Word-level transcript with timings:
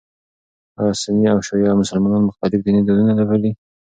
ایا 0.79 0.93
سني 1.01 1.25
او 1.33 1.39
شیعه 1.47 1.73
مسلمانان 1.81 2.21
مختلف 2.29 2.59
ديني 2.65 2.81
دودونه 2.85 3.23
پالي؟ 3.29 3.51